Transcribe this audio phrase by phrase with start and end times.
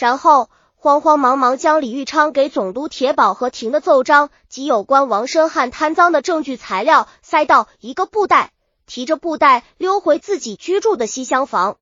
[0.00, 8.50] 然后慌慌忙忙将李玉昌给总督铁保和廷的奏章及有关王申汉贪赃的证据材料塞到一个布袋，
[8.86, 11.76] 提着布袋溜回自己居住的西厢房。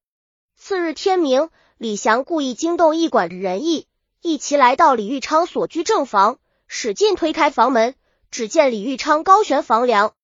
[0.57, 3.87] 次日天明，李祥故意惊动驿馆的人役，
[4.21, 7.95] 一齐来到李玉昌所居正房，使劲推开房门，
[8.33, 10.15] 只见李玉昌高悬房梁，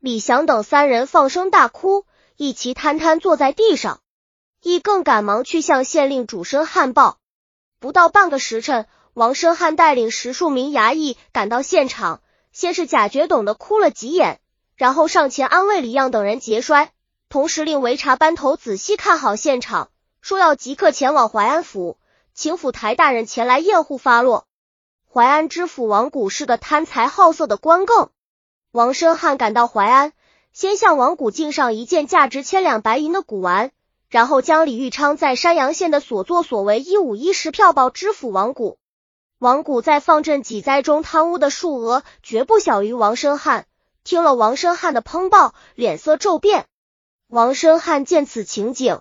[0.00, 2.06] 李祥等三人放声大哭，
[2.38, 4.00] 一齐瘫瘫坐在地上。
[4.62, 7.18] 亦更赶忙去向县令主申汉报。
[7.84, 14.40] 不到半个时辰，王申汉带领十数名衙役赶到现场，先是贾觉懂的哭了几眼，
[14.74, 16.92] 然后上前安慰李样等人节衰，
[17.28, 19.90] 同时令维察班头仔细看好现场，
[20.22, 21.98] 说要即刻前往淮安府，
[22.32, 24.46] 请府台大人前来验户发落。
[25.12, 28.08] 淮安知府王谷是个贪财好色的官更。
[28.72, 30.14] 王申汉赶到淮安，
[30.54, 33.72] 先向王谷敬上一件价值千两白银的古玩。
[34.14, 38.78] 然后将李玉昌在山阳县的所作所为一五一十票报知府王谷。
[39.40, 43.66] 王谷在放赈济灾中贪污的数额绝不小于王生汉。
[44.04, 46.66] 听了王生汉的烹报，脸色骤变。
[47.26, 49.00] 王生汉见此情景，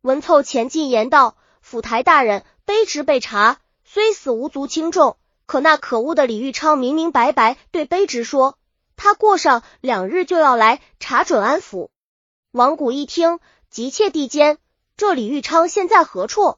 [0.00, 8.56] 闻凑前进言道：“府台大人，卑职被查，虽死无足轻重，可那可恶的李玉昌明明白白对卑职说，
[8.96, 11.90] 他过上两日就要来查准安府。”
[12.52, 13.38] 王谷一听。
[13.70, 14.58] 急切地间，
[14.96, 16.56] 这李玉昌现在何处？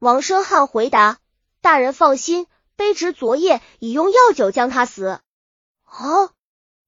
[0.00, 1.20] 王生汉回答
[1.62, 5.20] ：“大人放心，卑职昨夜已用药酒将他死。”
[5.86, 6.32] 哦，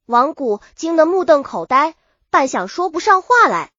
[0.05, 1.95] 王谷惊得目瞪口呆，
[2.29, 3.71] 半晌说不上话来。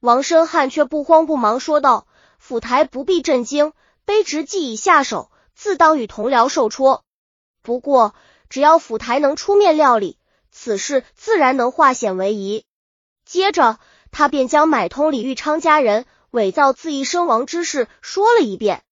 [0.00, 2.08] 王生汉却不慌不忙说道
[2.40, 3.72] ：“府台不必震惊，
[4.04, 7.04] 卑职既已下手，自当与同僚受戳。
[7.62, 8.16] 不过
[8.48, 10.18] 只要府台能出面料理，
[10.50, 12.64] 此事自然能化险为夷。”
[13.24, 13.78] 接着。
[14.12, 18.82] 他便将买通李玉昌家人伪造自缢身亡之事说了一遍，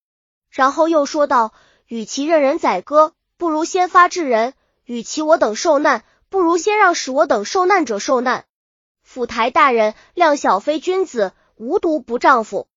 [0.51, 1.53] 然后又说道
[1.87, 4.53] ：“与其任人宰割，不如先发制人；
[4.85, 8.45] 与其我等受难，不如先让使我等受难者受难。
[9.03, 12.69] 府台大人量小非君子，无毒不丈夫。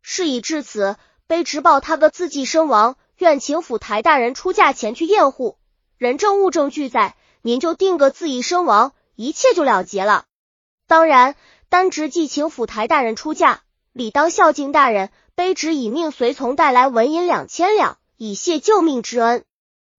[0.00, 0.96] 事已至此，
[1.28, 5.58] 卑职报他个自缢身亡，愿请府台大人出价前去验户，
[5.98, 10.24] 人证物证俱在，您就定个自缢身亡，一切就了结了。
[10.86, 11.36] 当然。”
[11.72, 13.62] 单职即请府台大人出价，
[13.94, 15.08] 理当孝敬大人。
[15.34, 19.46] 卑职以命随从带来纹银两千两，以谢救命之恩。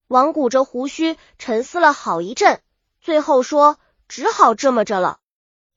[0.08, 2.62] 王谷着胡须沉思了好一阵，
[3.02, 5.18] 最后说：“只好这么着了。”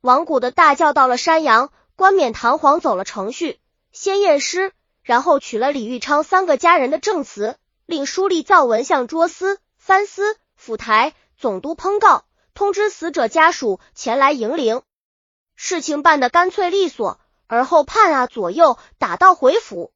[0.02, 3.58] 王谷的大轿到了山阳，冠冕堂皇走了程序，
[3.90, 14.82] 先验尸，然后取了李玉昌三个家人的证词，令书立造文向捉司、藩司、府台、总督烹告，通知死者家属前来迎灵。
[15.56, 19.90] 事情办得干脆利索，而后判啊左右打道回府。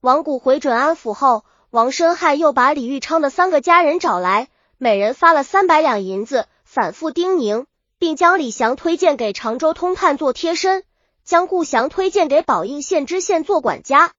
[0.00, 4.48] 王谷回准安府后，王申汉又把李玉昌的三个家人找来，
[4.78, 7.66] 每人发了三百两银子，反复叮咛，
[7.98, 10.84] 并将李祥推荐给常州通判做贴身，
[11.22, 14.12] 将顾祥推荐给宝应县知县做管家。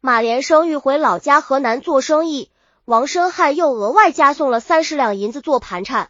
[0.00, 2.50] 马连生欲回老家河南做生意，
[2.84, 6.08] 王申汉又额外加送了三十两银子做盘缠。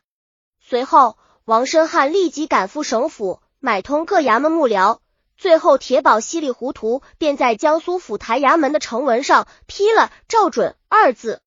[0.60, 1.16] 随后，
[1.47, 3.41] 王申汉立即赶赴省府。
[3.62, 5.00] 买通各衙门幕僚，
[5.37, 11.43] 最后铁宝稀里糊涂便在江苏府台衙门的呈文上批了“照准”二字。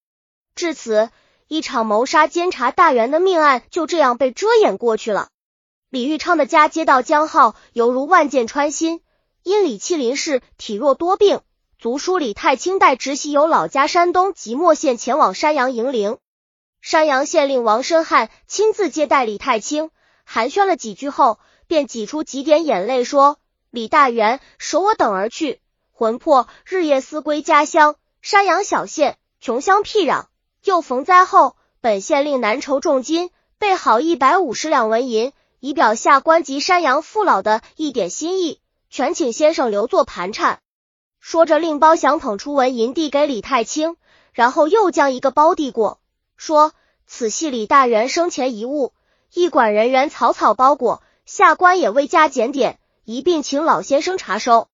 [0.54, 1.10] 至此，
[1.48, 5.30] 一场谋杀监察大员的命案就这样被遮掩过去了。
[5.90, 9.02] 李玉昌的家接到江号，犹如万箭穿心。
[9.42, 11.42] 因李麒麟氏体弱多病，
[11.80, 16.20] 族叔李太清带直系由老家山东即墨县前往山阳迎灵。
[16.80, 19.90] 山阳县令王申汉亲自接待李太清，
[20.24, 21.40] 寒暄了几句后。
[21.68, 23.38] 便挤出几点眼泪，说
[23.72, 27.96] ：“李大元守我等而去，魂魄日夜思归家乡。
[28.22, 30.26] 山阳小县穷乡僻壤，
[30.64, 38.60] 又逢灾后，本县令难筹重金，备好一百五十两纹银，以表下官及山阳父老的一点心意，
[38.90, 40.60] 全请先生留作盘缠。”
[41.20, 43.96] 说着，令包祥捧出纹银递给李太清，
[44.34, 46.00] 然后又将一个包递过，
[46.38, 46.74] 说
[47.08, 48.94] ：“此系李大元生前遗物，
[49.34, 54.68] 驿馆人员草草包裹。”下官也未加检点，一并请老先生查收。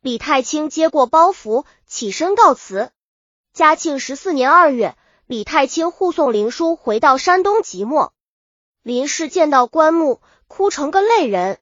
[0.00, 2.90] 李太清接过包袱，起身告辞。
[3.52, 4.96] 嘉庆十四年二月，
[5.26, 8.12] 李太清护送林叔回到山东即墨。
[8.82, 11.58] 林氏见到棺木，哭成个泪人。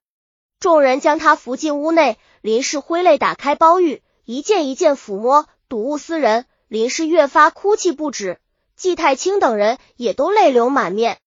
[0.59, 6.47] 众人将他扶进屋内，林氏挥泪打开包玉，一件一件抚摸，睹物思人。
[6.67, 8.41] 林氏越发哭泣不止，
[8.75, 11.19] 季太清等人也都泪流满面。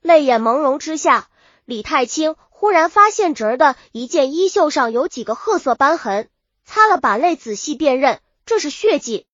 [0.00, 1.28] 泪眼朦胧之下，
[1.66, 2.34] 李太清。
[2.58, 6.30] 忽然发现侄儿的一件衣袖上有几个褐色斑痕，
[6.64, 9.26] 擦了把泪，仔细辨认，这是血迹。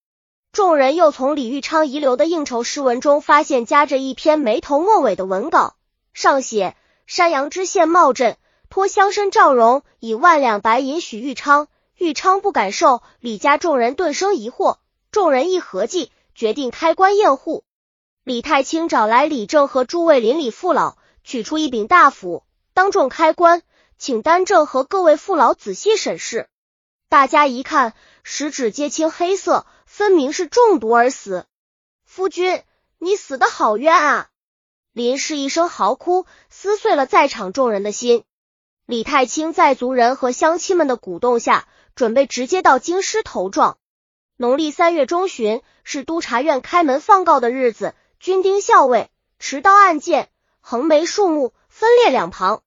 [0.50, 5.76] 众人又从李玉昌遗留的应酬诗文中发现夹着一篇没头末尾的文稿，
[6.12, 6.74] 上写
[7.06, 8.36] 山阳知县茂镇
[8.68, 13.02] 托乡绅赵荣以万两白银许玉昌，玉昌不敢受。
[13.20, 14.78] 李家众人顿生疑惑，
[15.12, 17.62] 众人一合计，决定开棺验户。
[18.24, 23.62] 李太清找来李正和诸位邻里父老，取出一柄大斧，当众开棺，
[23.98, 26.48] 请丹正和各位父老仔细审视。
[27.08, 29.66] 大家一看，食指皆青黑色。
[29.84, 31.44] 分明是中毒而死，
[32.06, 32.62] 夫君，
[32.98, 34.30] 你死的好冤啊！
[34.94, 38.24] 林氏一声嚎哭，撕碎了在场众人的心。
[38.86, 43.76] 李太清在族人和乡亲们的鼓动下，准备直接到京师投状。
[44.38, 50.30] 农历三月中旬是督察院开门放告的日子，军丁校尉持刀按剑，
[50.64, 52.62] 横眉竖目，分列两旁。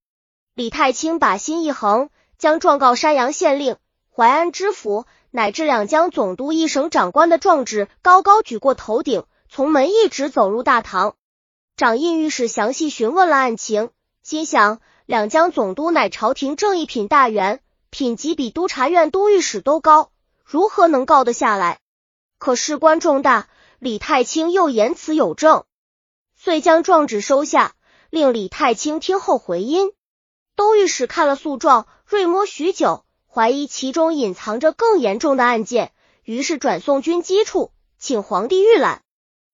[0.54, 3.78] 李太清把心一横，将状告山阳县令、
[4.16, 5.06] 淮安知府。
[5.32, 11.16] 乃至两江总督一省长官的状纸高高举过头顶，从门一直走入大堂。
[11.76, 13.90] 掌印御史详细询问了案情，
[14.24, 17.60] 心想两江总督乃朝廷正一品大员，
[17.90, 20.10] 品级比督察院都御史都高，
[20.46, 21.80] 如何能告得下来？
[22.38, 23.50] 可事关重大，
[23.80, 25.66] 李太清又言辞有证，
[26.38, 27.74] 遂将状纸收下，
[28.16, 29.92] 令李太清听候回音。
[30.56, 33.04] 都御史看了诉状，锐摸许久。
[33.28, 35.92] 怀疑其中隐藏着更严重的案件，
[36.24, 39.02] 于是转送军机处，请皇帝预览。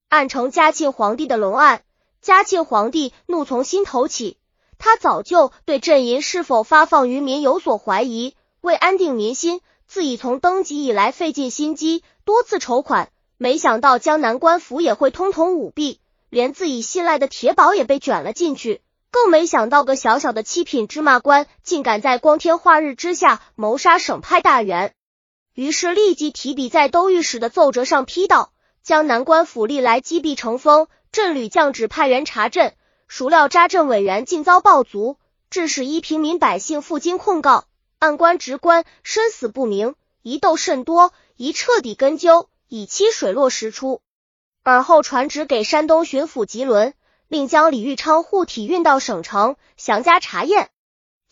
[0.09, 1.81] 案成嘉庆皇帝的龙案，
[2.21, 4.37] 嘉庆皇帝怒从心头起，
[4.77, 15.99] 他早就对镇银是否发放于民有所怀疑，为安定民心，自已从登基以来费尽心机，多次筹款，没想到江南官府也会通通舞弊，
[16.31, 18.81] 连自己信赖的铁宝也被卷了进去。
[19.11, 24.95] 更没想到，个小小的七品芝麻官，竟敢在光天化日之下谋杀省派大员。
[25.53, 32.73] 于是立即提笔在都御史的奏折上批道：江南官府历来积弊成风，镇旅降旨派员查镇，
[33.07, 35.17] 孰料扎镇委员竟遭暴卒，
[35.49, 37.65] 致使一平民百姓赴京控告，
[37.99, 44.01] 案官职官生死不明，疑窦甚多，宜彻底根究，以期水落石出。
[44.63, 46.93] 而后传旨给山东巡抚吉伦。
[47.31, 50.69] 并将李玉昌护体运到省城详加查验，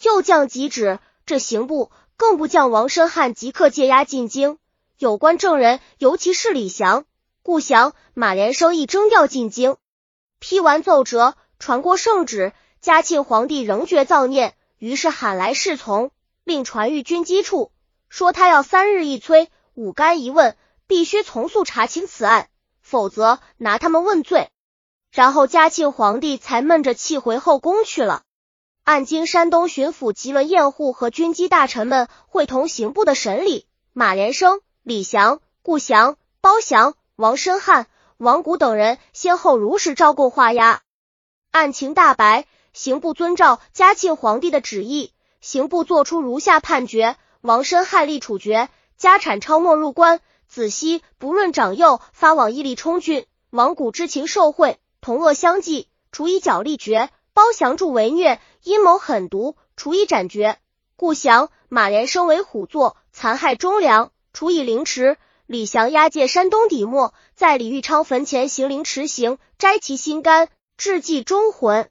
[0.02, 4.60] 又降急旨，这刑部更不将王申汉即刻借押进京。
[4.98, 7.04] 有关证人，尤其是李祥、
[7.44, 9.76] 顾祥、马连生，亦征调进京。
[10.40, 16.12] 批完奏折，传过圣旨，嘉庆皇帝仍觉造孽，于是喊来侍从，
[16.46, 17.74] 令传谕军机处，
[18.08, 20.56] 说他要三日一催，五干一问，
[20.88, 22.49] 必须从速查清此案，
[22.90, 24.50] 否则拿他们问罪。
[25.12, 28.24] 然后嘉庆皇帝才闷着气回后宫去了。
[28.84, 37.86] 按经山东巡抚吉伦验户和军机大臣们会同刑部的审理，马连生、李祥、顾祥、包祥、王申汉、
[38.18, 40.82] 王谷等人先后如实招供画押。
[41.52, 53.28] 案情大白，刑部遵照嘉庆皇帝的旨意，刑部作出如下判决：王申汉立处决，家产超没入关，子息不论长幼，发往义利充军。
[53.52, 54.80] 王谷之情受贿。
[55.00, 60.58] 同恶相济，处以脚力决；包祥助为虐，阴谋狠毒，处以斩决。
[60.96, 65.18] 顾祥、马连生为虎作，残害忠良，处以凌迟。
[65.46, 71.90] 李祥押解山东底墨，在李玉昌坟前行凌迟刑，摘其心肝，致祭忠魂。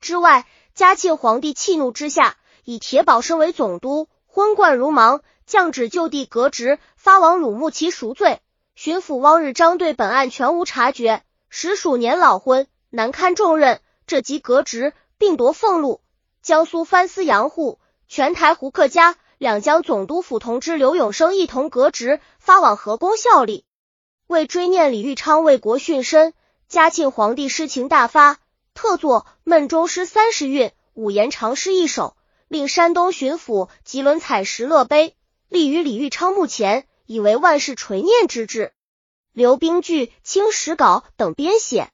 [0.00, 8.40] 之外，嘉庆皇帝气怒之下，以铁宝升为总督，昏冠如芒，降旨就地革职，发往鲁木齐赎罪。
[8.74, 11.22] 巡抚汪日章对本案全无察觉。
[11.48, 16.02] 实属年老昏，难堪重任，这即革职，并夺俸禄。
[16.42, 23.64] 江苏藩司杨户、全台胡克家、两江总督府同知刘永生一同革职，发往河工效力。
[24.26, 26.34] 为追念李玉昌为国殉身，
[26.68, 28.36] 嘉庆皇帝诗情大发，
[28.74, 32.14] 特作《闷中诗》三十韵，五言长诗一首，
[32.48, 35.16] 令山东巡抚吉伦采石勒碑，
[35.48, 38.72] 立于李玉昌墓前，以为万世垂念之志。
[39.32, 41.90] 刘冰剧、清史稿等编写。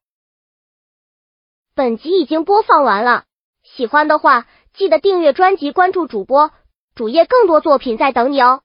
[1.75, 3.25] 本集已经播放完了，
[3.63, 6.51] 喜欢的话记得订阅专辑，关注主播，
[6.95, 8.63] 主页更多作品在等你哦。